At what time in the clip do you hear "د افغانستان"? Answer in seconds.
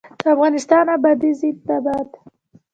0.19-0.85